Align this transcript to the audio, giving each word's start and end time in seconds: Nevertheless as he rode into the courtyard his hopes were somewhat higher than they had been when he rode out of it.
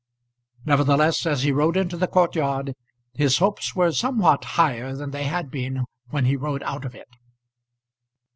Nevertheless 0.65 1.27
as 1.27 1.43
he 1.43 1.51
rode 1.51 1.77
into 1.77 1.95
the 1.95 2.07
courtyard 2.07 2.73
his 3.13 3.37
hopes 3.37 3.75
were 3.75 3.91
somewhat 3.91 4.43
higher 4.57 4.95
than 4.95 5.11
they 5.11 5.25
had 5.25 5.51
been 5.51 5.85
when 6.09 6.25
he 6.25 6.35
rode 6.35 6.63
out 6.63 6.85
of 6.85 6.95
it. 6.95 7.09